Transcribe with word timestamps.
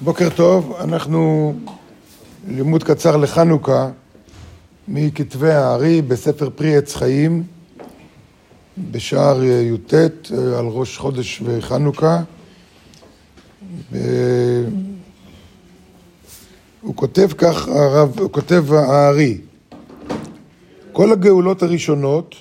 בוקר 0.00 0.28
טוב, 0.36 0.76
אנחנו 0.80 1.54
לימוד 2.48 2.84
קצר 2.84 3.16
לחנוכה 3.16 3.90
מכתבי 4.88 5.50
הארי 5.50 6.02
בספר 6.02 6.50
פרי 6.50 6.76
עץ 6.76 6.94
חיים 6.94 7.42
בשער 8.90 9.44
י"ט 9.44 9.94
על 10.58 10.66
ראש 10.66 10.98
חודש 10.98 11.42
וחנוכה. 11.44 12.22
הוא 16.80 16.94
כותב 16.94 17.28
כך, 17.38 17.68
הרב, 17.68 18.18
הוא 18.18 18.32
כותב 18.32 18.72
הארי, 18.72 19.38
כל 20.92 21.12
הגאולות 21.12 21.62
הראשונות 21.62 22.34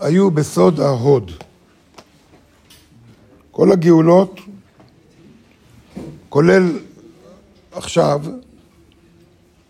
היו 0.00 0.30
בסוד 0.30 0.80
ההוד. 0.80 1.30
כל 3.50 3.72
הגאולות, 3.72 4.40
כולל 6.34 6.78
עכשיו, 7.72 8.20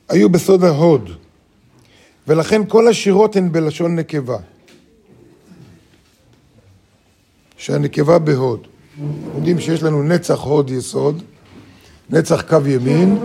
היו 0.08 0.28
בסוד 0.28 0.64
ההוד, 0.64 1.10
ולכן 2.28 2.62
כל 2.68 2.88
השירות 2.88 3.36
הן 3.36 3.52
בלשון 3.52 3.96
נקבה, 3.96 4.36
שהנקבה 7.56 8.18
בהוד. 8.18 8.66
יודעים 9.34 9.60
שיש 9.60 9.82
לנו 9.82 10.02
נצח 10.02 10.40
הוד 10.40 10.70
יסוד, 10.70 11.22
נצח 12.10 12.42
קו 12.48 12.66
ימין, 12.66 13.18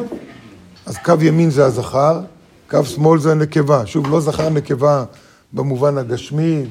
אז 0.85 0.97
קו 0.97 1.13
ימין 1.21 1.49
זה 1.49 1.65
הזכר, 1.65 2.21
קו 2.69 2.85
שמאל 2.85 3.19
זה 3.19 3.31
הנקבה. 3.31 3.85
שוב, 3.85 4.09
לא 4.09 4.21
זכר 4.21 4.49
נקבה 4.49 5.05
במובן 5.53 5.97
הגשמי, 5.97 6.63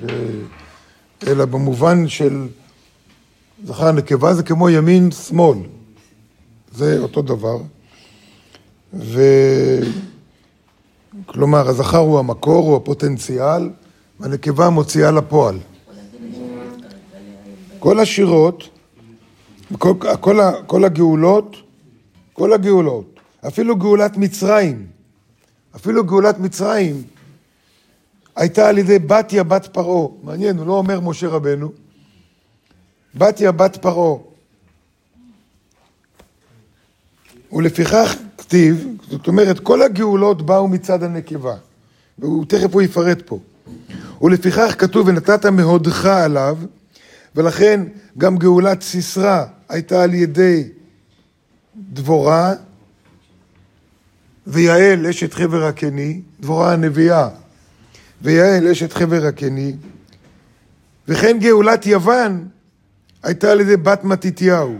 אלא 1.26 1.44
במובן 1.44 2.08
של 2.08 2.48
זכר 3.64 3.92
נקבה 3.92 4.34
זה 4.34 4.42
כמו 4.42 4.70
ימין 4.70 5.10
שמאל. 5.10 5.58
זה 6.78 6.98
אותו 6.98 7.22
דבר. 7.22 7.58
ו... 8.94 9.22
כלומר, 11.26 11.68
הזכר 11.68 11.98
הוא 11.98 12.18
המקור, 12.18 12.66
הוא 12.68 12.76
הפוטנציאל, 12.76 13.70
והנקבה 14.20 14.70
מוציאה 14.70 15.10
לפועל. 15.10 15.58
כל 17.78 18.00
השירות, 18.00 18.68
כל, 19.78 19.94
כל, 20.20 20.38
כל 20.66 20.84
הגאולות, 20.84 21.56
כל 22.32 22.52
הגאולות, 22.52 23.20
אפילו 23.46 23.76
גאולת 23.76 24.16
מצרים, 24.16 24.86
אפילו 25.76 26.04
גאולת 26.04 26.38
מצרים 26.38 27.02
הייתה 28.36 28.68
על 28.68 28.78
ידי 28.78 28.98
בתיה 28.98 29.44
בת 29.44 29.66
פרעה. 29.66 30.08
מעניין, 30.22 30.58
הוא 30.58 30.66
לא 30.66 30.72
אומר 30.72 31.00
משה 31.00 31.28
רבנו. 31.28 31.70
בתיה 33.14 33.52
בת 33.52 33.76
פרעה. 33.76 34.27
ולפיכך 37.52 38.14
כתיב, 38.38 38.86
זאת 39.10 39.26
אומרת, 39.26 39.58
כל 39.60 39.82
הגאולות 39.82 40.46
באו 40.46 40.68
מצד 40.68 41.02
הנקבה, 41.02 41.54
והוא 42.18 42.44
תכף 42.44 42.74
הוא 42.74 42.82
יפרט 42.82 43.22
פה. 43.26 43.38
ולפיכך 44.22 44.74
כתוב, 44.78 45.08
ונתת 45.08 45.46
מהודך 45.46 46.04
עליו, 46.04 46.58
ולכן 47.36 47.80
גם 48.18 48.36
גאולת 48.36 48.82
סיסרא 48.82 49.44
הייתה 49.68 50.02
על 50.02 50.14
ידי 50.14 50.68
דבורה, 51.92 52.54
ויעל 54.46 55.06
אשת 55.06 55.34
חבר 55.34 55.64
הקני, 55.64 56.20
דבורה 56.40 56.72
הנביאה, 56.72 57.28
ויעל 58.22 58.68
אשת 58.68 58.92
חבר 58.92 59.26
הקני, 59.26 59.72
וכן 61.08 61.38
גאולת 61.40 61.86
יוון 61.86 62.48
הייתה 63.22 63.52
על 63.52 63.60
ידי 63.60 63.76
בת 63.76 64.04
מתתיהו. 64.04 64.78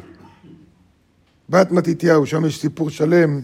בת 1.51 1.71
מתתיהו, 1.71 2.27
שם 2.27 2.45
יש 2.45 2.61
סיפור 2.61 2.91
שלם, 2.91 3.41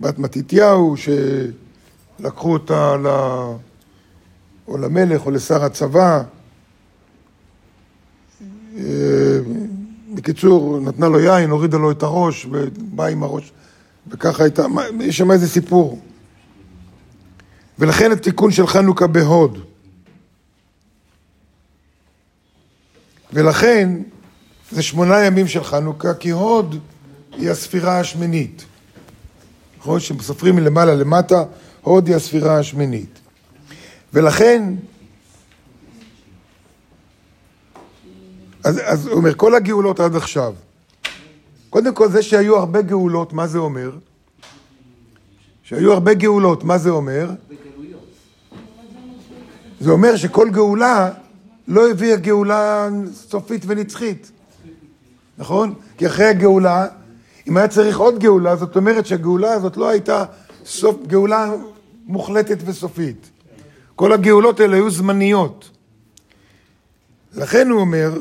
בת 0.00 0.18
מתתיהו, 0.18 0.94
שלקחו 0.96 2.52
אותה 2.52 2.96
ל... 2.96 3.06
או 4.68 4.78
למלך 4.78 5.26
או 5.26 5.30
לשר 5.30 5.64
הצבא. 5.64 6.22
אה, 8.76 8.82
בקיצור, 10.14 10.80
נתנה 10.80 11.08
לו 11.08 11.20
יין, 11.20 11.50
הורידה 11.50 11.78
לו 11.78 11.90
את 11.90 12.02
הראש, 12.02 12.46
ובאה 12.50 13.08
עם 13.08 13.22
הראש, 13.22 13.52
וככה 14.08 14.42
הייתה, 14.42 14.66
יש 15.00 15.16
שם 15.16 15.30
איזה 15.30 15.48
סיפור. 15.48 16.00
ולכן 17.78 18.12
התיקון 18.12 18.50
של 18.50 18.66
חנוכה 18.66 19.06
בהוד. 19.06 19.58
ולכן 23.32 23.90
זה 24.74 24.82
שמונה 24.82 25.24
ימים 25.24 25.48
של 25.48 25.64
חנוכה, 25.64 26.14
כי 26.14 26.30
הוד 26.30 26.78
היא 27.32 27.50
הספירה 27.50 28.00
השמינית. 28.00 28.64
נכון? 29.78 29.98
כשסופרים 29.98 30.56
מלמעלה 30.56 30.94
למטה, 30.94 31.44
הוד 31.80 32.06
היא 32.06 32.16
הספירה 32.16 32.58
השמינית. 32.58 33.18
ולכן, 34.12 34.74
אז, 38.64 38.80
אז 38.84 39.06
הוא 39.06 39.14
אומר, 39.14 39.34
כל 39.34 39.54
הגאולות 39.54 40.00
עד 40.00 40.16
עכשיו, 40.16 40.54
קודם 41.70 41.94
כל 41.94 42.10
זה 42.10 42.22
שהיו 42.22 42.56
הרבה 42.56 42.82
גאולות, 42.82 43.32
מה 43.32 43.46
זה 43.46 43.58
אומר? 43.58 43.90
שהיו 45.62 45.92
הרבה 45.92 46.14
גאולות, 46.14 46.64
מה 46.64 46.78
זה 46.78 46.90
אומר? 46.90 47.30
זה 49.80 49.90
אומר 49.90 50.16
שכל 50.16 50.50
גאולה 50.50 51.10
לא 51.68 51.90
הביאה 51.90 52.16
גאולה 52.16 52.88
סופית 53.14 53.62
ונצחית, 53.66 54.30
נכון? 55.38 55.74
כי 55.98 56.06
אחרי 56.06 56.26
הגאולה, 56.26 56.86
אם 57.48 57.56
היה 57.56 57.68
צריך 57.68 57.98
עוד 57.98 58.18
גאולה, 58.18 58.56
זאת 58.56 58.76
אומרת 58.76 59.06
שהגאולה 59.06 59.52
הזאת 59.52 59.76
לא 59.76 59.88
הייתה 59.88 60.24
סוף, 60.66 60.96
גאולה 61.06 61.52
מוחלטת 62.06 62.58
וסופית. 62.64 63.30
כל 63.96 64.12
הגאולות 64.12 64.60
האלה 64.60 64.76
היו 64.76 64.90
זמניות. 64.90 65.70
לכן 67.34 67.70
הוא 67.70 67.80
אומר, 67.80 68.12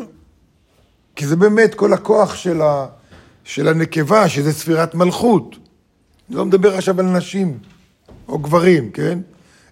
כי 1.15 1.27
זה 1.27 1.35
באמת 1.35 1.75
כל 1.75 1.93
הכוח 1.93 2.35
של, 2.35 2.61
ה, 2.61 2.85
של 3.43 3.67
הנקבה, 3.67 4.29
שזה 4.29 4.53
ספירת 4.53 4.95
מלכות. 4.95 5.55
אני 6.29 6.37
לא 6.37 6.45
מדבר 6.45 6.75
עכשיו 6.75 6.99
על 6.99 7.05
נשים 7.05 7.57
או 8.27 8.39
גברים, 8.39 8.91
כן? 8.91 9.19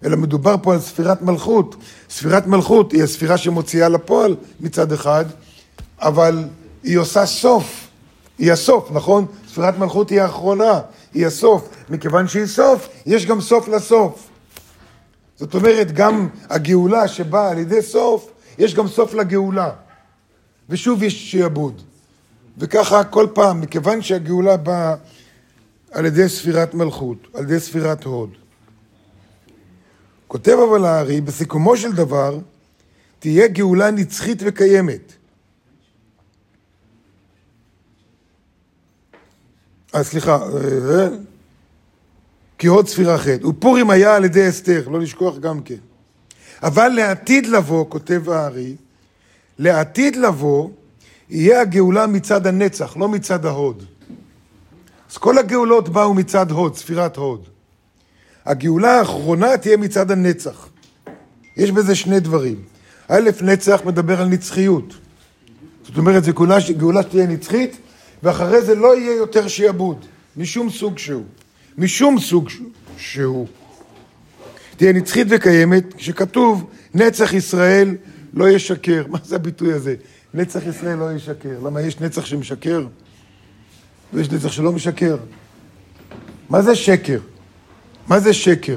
אלא 0.04 0.16
מדובר 0.16 0.54
פה 0.62 0.74
על 0.74 0.80
ספירת 0.80 1.22
מלכות. 1.22 1.76
ספירת 2.10 2.46
מלכות 2.46 2.92
היא 2.92 3.02
הספירה 3.02 3.38
שמוציאה 3.38 3.88
לפועל 3.88 4.36
מצד 4.60 4.92
אחד, 4.92 5.24
אבל 6.00 6.44
היא 6.82 6.98
עושה 6.98 7.26
סוף. 7.26 7.88
היא 8.38 8.52
הסוף, 8.52 8.90
נכון? 8.90 9.26
ספירת 9.48 9.78
מלכות 9.78 10.10
היא 10.10 10.20
האחרונה, 10.20 10.80
היא 11.14 11.26
הסוף. 11.26 11.68
מכיוון 11.90 12.28
שהיא 12.28 12.46
סוף, 12.46 12.88
יש 13.06 13.26
גם 13.26 13.40
סוף 13.40 13.68
לסוף. 13.68 14.28
זאת 15.36 15.54
אומרת, 15.54 15.92
גם 15.92 16.28
הגאולה 16.50 17.08
שבאה 17.08 17.50
על 17.50 17.58
ידי 17.58 17.82
סוף, 17.82 18.30
יש 18.58 18.74
גם 18.74 18.88
סוף 18.88 19.14
לגאולה. 19.14 19.70
ושוב 20.68 21.02
יש 21.02 21.30
שיעבוד. 21.30 21.82
וככה 22.58 23.04
כל 23.04 23.26
פעם, 23.34 23.60
מכיוון 23.60 24.02
שהגאולה 24.02 24.56
באה 24.56 24.94
על 25.90 26.06
ידי 26.06 26.28
ספירת 26.28 26.74
מלכות, 26.74 27.18
על 27.34 27.42
ידי 27.42 27.60
ספירת 27.60 28.04
הוד. 28.04 28.30
כותב 30.28 30.56
אבל 30.70 30.84
הארי, 30.84 31.20
בסיכומו 31.20 31.76
של 31.76 31.92
דבר, 31.92 32.38
תהיה 33.18 33.46
גאולה 33.46 33.90
נצחית 33.90 34.42
וקיימת. 34.46 35.11
אה, 39.94 40.04
סליחה, 40.04 40.34
אה, 40.34 41.08
כי 42.58 42.66
עוד 42.66 42.88
ספירה 42.88 43.18
חטא. 43.18 43.46
ופורים 43.46 43.90
היה 43.90 44.16
על 44.16 44.24
ידי 44.24 44.48
אסתר, 44.48 44.88
לא 44.88 45.00
לשכוח 45.00 45.38
גם 45.38 45.60
כן. 45.60 45.74
אבל 46.62 46.88
לעתיד 46.88 47.46
לבוא, 47.46 47.86
כותב 47.88 48.30
הארי, 48.30 48.76
לעתיד 49.58 50.16
לבוא, 50.16 50.70
יהיה 51.30 51.60
הגאולה 51.60 52.06
מצד 52.06 52.46
הנצח, 52.46 52.96
לא 52.96 53.08
מצד 53.08 53.46
ההוד. 53.46 53.84
אז 55.10 55.16
כל 55.16 55.38
הגאולות 55.38 55.88
באו 55.88 56.14
מצד 56.14 56.50
הוד, 56.50 56.76
ספירת 56.76 57.16
הוד. 57.16 57.48
הגאולה 58.44 58.98
האחרונה 58.98 59.56
תהיה 59.56 59.76
מצד 59.76 60.10
הנצח. 60.10 60.68
יש 61.56 61.70
בזה 61.70 61.94
שני 61.94 62.20
דברים. 62.20 62.62
א', 63.08 63.30
נצח 63.42 63.80
מדבר 63.84 64.20
על 64.20 64.28
נצחיות. 64.28 64.94
זאת 65.86 65.98
אומרת, 65.98 66.24
זו 66.24 66.32
גאולה 66.76 67.02
שתהיה 67.02 67.26
נצחית, 67.26 67.76
ואחרי 68.22 68.62
זה 68.62 68.74
לא 68.74 68.96
יהיה 68.96 69.16
יותר 69.16 69.48
שיעבוד, 69.48 70.06
משום 70.36 70.70
סוג 70.70 70.98
שהוא. 70.98 71.24
משום 71.78 72.20
סוג 72.20 72.48
שהוא. 72.96 73.46
תהיה 74.76 74.92
נצחית 74.92 75.26
וקיימת, 75.30 75.94
כשכתוב 75.94 76.70
נצח 76.94 77.32
ישראל 77.32 77.96
לא 78.34 78.48
ישקר. 78.48 79.04
מה 79.12 79.18
זה 79.24 79.36
הביטוי 79.36 79.72
הזה? 79.72 79.94
נצח 80.34 80.66
ישראל 80.66 80.98
לא 80.98 81.12
ישקר. 81.12 81.58
למה 81.64 81.80
יש 81.80 82.00
נצח 82.00 82.24
שמשקר 82.24 82.86
ויש 84.12 84.30
נצח 84.30 84.52
שלא 84.52 84.72
משקר? 84.72 85.16
מה 86.48 86.62
זה 86.62 86.76
שקר? 86.76 87.18
מה 88.08 88.20
זה 88.20 88.32
שקר? 88.32 88.76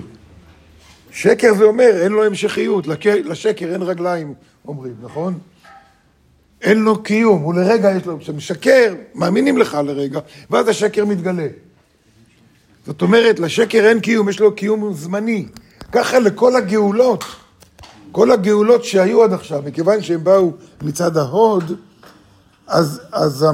שקר 1.11 1.53
זה 1.53 1.63
אומר, 1.63 2.01
אין 2.01 2.11
לו 2.11 2.25
המשכיות, 2.25 2.87
לשקר 3.05 3.73
אין 3.73 3.81
רגליים, 3.81 4.33
אומרים, 4.67 4.93
נכון? 5.01 5.39
אין 6.65 6.79
לו 6.79 7.03
קיום, 7.03 7.41
הוא 7.41 7.53
לרגע 7.53 7.91
יש 7.91 8.05
לו, 8.05 8.19
כשמשקר, 8.19 8.93
מאמינים 9.15 9.57
לך 9.57 9.77
לרגע, 9.85 10.19
ואז 10.49 10.67
השקר 10.67 11.05
מתגלה. 11.05 11.47
זאת 12.85 13.01
אומרת, 13.01 13.39
לשקר 13.39 13.85
אין 13.85 13.99
קיום, 13.99 14.29
יש 14.29 14.39
לו 14.39 14.55
קיום 14.55 14.93
זמני. 14.93 15.45
ככה 15.91 16.19
לכל 16.19 16.55
הגאולות, 16.55 17.23
כל 18.11 18.31
הגאולות 18.31 18.85
שהיו 18.85 19.23
עד 19.23 19.33
עכשיו, 19.33 19.61
מכיוון 19.65 20.01
שהם 20.01 20.23
באו 20.23 20.51
מצד 20.81 21.17
ההוד, 21.17 21.79
אז, 22.67 23.01
אז 23.11 23.45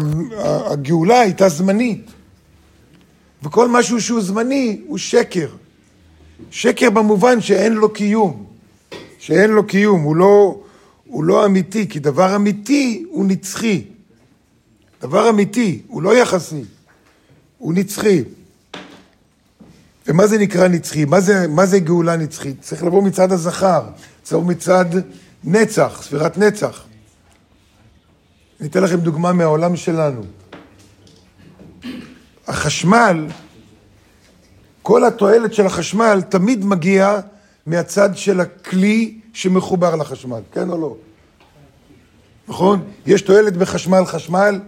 הגאולה 0.44 1.19
הייתה 1.19 1.50
זמנית. 1.50 2.12
וכל 3.44 3.68
משהו 3.68 4.02
שהוא 4.02 4.22
זמני 4.22 4.81
הוא 4.88 4.98
שקר. 4.98 5.48
שקר 6.52 6.90
במובן 6.90 7.42
שאין 7.42 7.74
לו 7.74 7.90
קיום. 7.90 8.46
שאין 9.19 9.50
לו 9.50 9.68
קיום, 9.68 10.02
הוא 10.02 10.16
לא, 10.16 10.62
הוא 11.12 11.24
לא 11.24 11.46
אמיתי, 11.46 11.88
כי 11.88 12.00
דבר 12.00 12.36
אמיתי 12.36 13.06
הוא 13.10 13.25
נצחי. 13.25 13.84
דבר 15.02 15.30
אמיתי, 15.30 15.81
הוא 15.88 16.02
לא 16.02 16.18
יחסי, 16.18 16.63
הוא 17.58 17.74
נצחי. 17.74 18.24
ומה 20.08 20.28
זה 20.28 20.38
נקרא 20.38 20.68
נצחי? 20.68 21.06
מה 21.06 21.22
זה, 21.22 21.48
מה 21.48 21.66
זה 21.66 21.80
גאולה 21.80 22.16
נצחית? 22.16 22.62
צריך 22.62 22.84
לבוא 22.84 23.04
מצד 23.04 23.31
הזכר, 23.31 23.84
צריך 24.24 24.34
לבוא 24.34 24.52
מצד 24.52 24.86
נצח, 25.44 26.02
ספירת 26.04 26.38
נצח. 26.38 26.84
אני 28.60 28.69
אתן 28.69 28.84
לכם 28.84 29.00
דוגמה 29.00 29.34
מהעולם 29.34 29.75
שלנו. 29.75 30.22
החשמל, 32.48 33.28
כל 34.81 35.06
התועלת 35.06 35.54
של 35.54 35.66
החשמל 35.66 36.22
תמיד 36.30 36.66
מגיעה 36.66 37.19
מהצד 37.66 38.10
של 38.18 38.40
הכלי 38.40 39.20
שמחובר 39.33 39.95
לחשמל, 39.95 40.39
כן 40.51 40.69
או 40.69 40.78
לא? 40.78 40.95
נכון? 42.48 42.83
יש 43.06 43.22
תועלת 43.22 43.57
בחשמל 43.57 44.06
חשמל? 44.06 44.60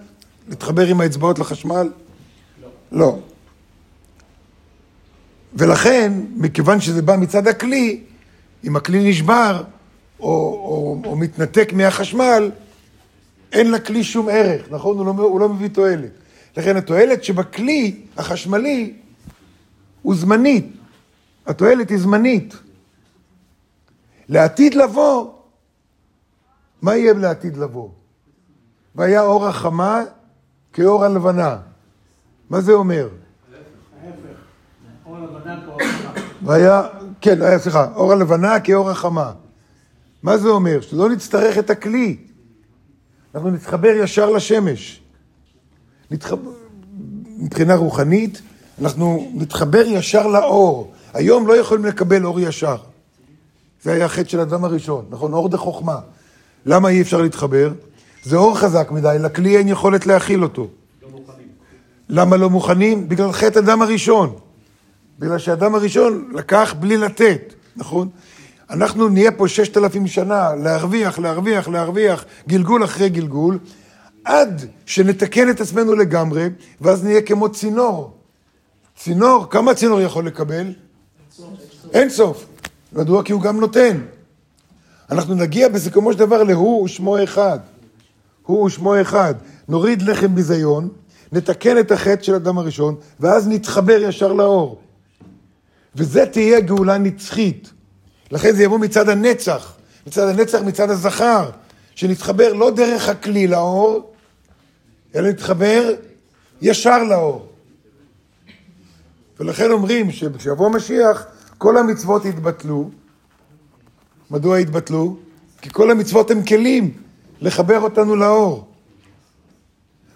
להתחבר 0.49 0.87
עם 0.87 1.01
האצבעות 1.01 1.39
לחשמל? 1.39 1.89
לא. 2.61 2.69
לא. 2.91 3.17
ולכן, 5.53 6.13
מכיוון 6.35 6.81
שזה 6.81 7.01
בא 7.01 7.15
מצד 7.17 7.47
הכלי, 7.47 8.01
אם 8.63 8.75
הכלי 8.75 9.09
נשבר 9.09 9.63
או, 10.19 10.25
או, 10.25 11.01
או 11.05 11.15
מתנתק 11.15 11.73
מהחשמל, 11.73 12.51
אין 13.51 13.71
לכלי 13.71 14.03
שום 14.03 14.29
ערך, 14.29 14.61
נכון? 14.71 14.97
הוא 14.97 15.05
לא, 15.05 15.11
הוא 15.11 15.39
לא 15.39 15.49
מביא 15.49 15.67
תועלת. 15.67 16.09
לכן 16.57 16.77
התועלת 16.77 17.23
שבכלי 17.23 17.95
החשמלי 18.17 18.93
הוא 20.01 20.15
זמנית. 20.15 20.65
התועלת 21.47 21.89
היא 21.89 21.97
זמנית. 21.97 22.55
לעתיד 24.29 24.73
לבוא, 24.75 25.31
מה 26.81 26.95
יהיה 26.95 27.13
לעתיד 27.13 27.57
לבוא? 27.57 27.89
והיה 28.95 29.21
אור 29.21 29.47
החמה 29.47 30.01
כאור 30.73 31.05
הלבנה. 31.05 31.57
מה 32.49 32.61
זה 32.61 32.73
אומר? 32.73 33.09
והיה, 36.43 36.81
כן, 37.21 37.41
היה, 37.41 37.59
סליחה, 37.59 37.87
אור 37.95 38.11
הלבנה 38.11 38.59
כאור 38.59 38.89
החמה. 38.89 39.31
מה 40.23 40.37
זה 40.37 40.49
אומר? 40.49 40.81
שלא 40.81 41.09
נצטרך 41.09 41.57
את 41.57 41.69
הכלי. 41.69 42.17
אנחנו 43.35 43.49
נתחבר 43.51 43.87
ישר 43.87 44.29
לשמש. 44.29 45.01
מבחינה 47.37 47.75
רוחנית, 47.75 48.41
אנחנו 48.81 49.31
נתחבר 49.33 49.83
ישר 49.87 50.27
לאור. 50.27 50.93
היום 51.13 51.47
לא 51.47 51.57
יכולים 51.57 51.85
לקבל 51.85 52.25
אור 52.25 52.39
ישר. 52.39 52.77
זה 53.83 53.93
היה 53.93 54.05
החטא 54.05 54.29
של 54.29 54.39
האדם 54.39 54.65
הראשון, 54.65 55.05
נכון? 55.09 55.33
אור 55.33 55.49
דה 55.49 55.57
חוכמה. 55.57 55.99
למה 56.65 56.89
אי 56.89 57.01
אפשר 57.01 57.21
להתחבר? 57.21 57.71
זה 58.23 58.35
אור 58.37 58.57
חזק 58.57 58.91
מדי, 58.91 59.17
לכלי 59.19 59.57
אין 59.57 59.67
יכולת 59.67 60.05
להכיל 60.05 60.43
אותו. 60.43 60.67
לא 61.01 61.09
מוכנים. 61.09 61.47
למה 62.09 62.37
לא 62.37 62.49
מוכנים? 62.49 63.09
בגלל 63.09 63.31
חטא 63.31 63.59
אדם 63.59 63.81
הראשון. 63.81 64.35
בגלל 65.19 65.37
שהאדם 65.37 65.75
הראשון 65.75 66.31
לקח 66.33 66.75
בלי 66.79 66.97
לתת, 66.97 67.53
נכון? 67.75 68.09
אנחנו 68.69 69.09
נהיה 69.09 69.31
פה 69.31 69.47
ששת 69.47 69.77
אלפים 69.77 70.07
שנה 70.07 70.55
להרוויח, 70.55 71.19
להרוויח, 71.19 71.67
להרוויח, 71.67 72.25
גלגול 72.47 72.83
אחרי 72.83 73.09
גלגול, 73.09 73.59
עד 74.25 74.65
שנתקן 74.85 75.49
את 75.49 75.61
עצמנו 75.61 75.95
לגמרי, 75.95 76.47
ואז 76.81 77.03
נהיה 77.03 77.21
כמו 77.21 77.49
צינור. 77.49 78.17
צינור, 78.97 79.49
כמה 79.49 79.73
צינור 79.73 80.01
יכול 80.01 80.27
לקבל? 80.27 80.73
אין 81.93 82.09
סוף. 82.09 82.45
מדוע? 82.93 83.23
כי 83.23 83.33
הוא 83.33 83.41
גם 83.41 83.59
נותן. 83.59 84.01
אנחנו 85.11 85.35
נגיע 85.35 85.69
בסיכומו 85.69 86.13
של 86.13 86.19
דבר 86.19 86.43
להוא 86.43 86.83
ושמו 86.83 87.23
אחד. 87.23 87.59
הוא 88.43 88.65
ושמו 88.65 89.01
אחד. 89.01 89.33
נוריד 89.67 90.01
לחם 90.01 90.35
ביזיון, 90.35 90.89
נתקן 91.31 91.77
את 91.77 91.91
החטא 91.91 92.23
של 92.23 92.35
אדם 92.35 92.57
הראשון, 92.57 92.95
ואז 93.19 93.47
נתחבר 93.47 94.01
ישר 94.01 94.33
לאור. 94.33 94.81
וזה 95.95 96.25
תהיה 96.25 96.59
גאולה 96.59 96.97
נצחית. 96.97 97.71
לכן 98.31 98.55
זה 98.55 98.63
יבוא 98.63 98.79
מצד 98.79 99.09
הנצח, 99.09 99.75
מצד 100.07 100.27
הנצח, 100.27 100.59
מצד 100.61 100.89
הזכר, 100.89 101.49
שנתחבר 101.95 102.53
לא 102.53 102.71
דרך 102.71 103.09
הכלי 103.09 103.47
לאור, 103.47 104.13
אלא 105.15 105.29
נתחבר 105.29 105.91
ישר 106.61 107.03
לאור. 107.03 107.47
ולכן 109.39 109.71
אומרים 109.71 110.11
שכשיבוא 110.11 110.69
משיח, 110.69 111.25
כל 111.63 111.77
המצוות 111.77 112.25
יתבטלו. 112.25 112.89
מדוע 114.31 114.59
יתבטלו? 114.59 115.15
כי 115.61 115.69
כל 115.69 115.91
המצוות 115.91 116.31
הם 116.31 116.43
כלים 116.43 116.91
לחבר 117.41 117.79
אותנו 117.79 118.15
לאור. 118.15 118.67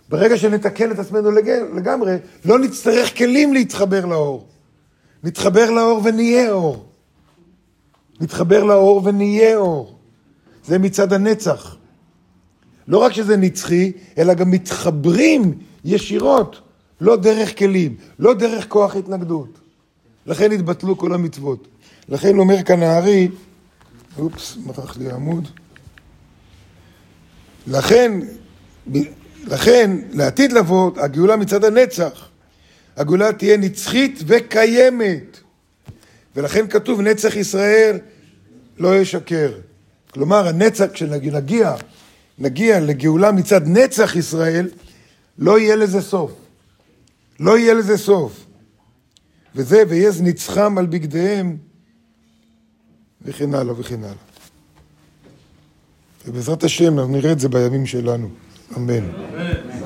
ברגע 0.10 0.38
שנתקן 0.38 0.92
את 0.92 1.00
עצמנו 1.00 1.32
לגמרי, 1.76 2.16
לא 2.46 2.60
נצטרך 2.60 3.18
כלים 3.18 3.54
להתחבר 3.54 4.06
לאור. 4.06 4.48
נתחבר 5.24 5.72
לאור 5.72 6.02
ונהיה 6.04 6.52
אור. 6.52 6.86
נתחבר 8.22 8.64
לאור 8.64 9.02
ונהיה 9.06 9.58
אור. 9.58 10.00
זה 10.66 10.80
מצד 10.80 11.14
הנצח. 11.14 11.76
לא 12.88 12.98
רק 12.98 13.12
שזה 13.12 13.38
נצחי, 13.38 13.92
אלא 14.18 14.34
גם 14.34 14.52
מתחברים 14.52 15.58
ישירות, 15.86 16.62
לא 17.02 17.16
דרך 17.16 17.58
כלים, 17.58 17.96
לא 18.20 18.34
דרך 18.34 18.68
כוח 18.68 18.96
התנגדות. 18.96 19.67
לכן 20.28 20.52
התבטלו 20.52 20.98
כל 20.98 21.14
המצוות. 21.14 21.68
לכן 22.10 22.38
אומר 22.40 22.64
כאן 22.64 22.84
הארי, 22.84 23.28
אופס, 24.20 24.58
מתח 24.66 24.98
לי 24.98 25.12
עמוד. 25.12 25.48
לכן, 27.68 28.12
לכן, 29.48 29.98
לעתיד 30.12 30.52
לבוא, 30.52 30.92
הגאולה 30.98 31.36
מצד 31.36 31.64
הנצח. 31.64 32.30
הגאולה 32.98 33.34
תהיה 33.34 33.58
נצחית 33.58 34.20
וקיימת. 34.28 35.38
ולכן 36.36 36.68
כתוב 36.68 37.02
נצח 37.02 37.36
ישראל 37.36 38.00
לא 38.78 38.98
ישקר. 38.98 39.52
כלומר, 40.12 40.48
הנצח, 40.48 40.86
כשנגיע 40.94 41.76
נגיע 42.40 42.80
לגאולה 42.80 43.32
מצד 43.32 43.62
נצח 43.68 44.16
ישראל, 44.16 44.70
לא 45.38 45.60
יהיה 45.60 45.76
לזה 45.76 46.02
סוף. 46.02 46.32
לא 47.40 47.58
יהיה 47.58 47.74
לזה 47.74 47.98
סוף. 47.98 48.47
וזה, 49.58 49.84
ויעז 49.90 50.22
נצחם 50.22 50.78
על 50.78 50.86
בגדיהם, 50.86 51.58
וכן 53.22 53.54
הלאה 53.54 53.80
וכן 53.80 54.04
הלאה. 54.04 54.16
ובעזרת 56.28 56.64
השם, 56.64 57.00
אנחנו 57.00 57.14
נראה 57.14 57.32
את 57.32 57.40
זה 57.40 57.50
בימים 57.50 57.86
שלנו. 57.86 58.30
אמן. 58.78 58.94
אמן. 58.94 59.77